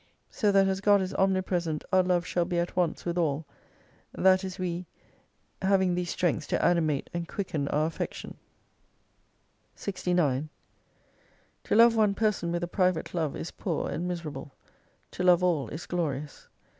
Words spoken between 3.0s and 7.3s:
with all: that is we: having these strengths to animate and